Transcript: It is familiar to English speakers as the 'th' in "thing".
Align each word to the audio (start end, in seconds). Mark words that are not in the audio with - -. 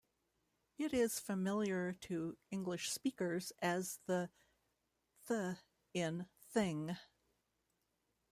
It 0.79 0.95
is 0.95 1.19
familiar 1.19 1.93
to 2.01 2.35
English 2.49 2.89
speakers 2.89 3.53
as 3.61 3.99
the 4.07 4.31
'th' 5.29 5.61
in 5.93 6.25
"thing". 6.51 6.97